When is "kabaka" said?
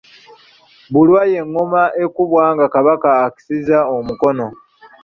2.73-3.09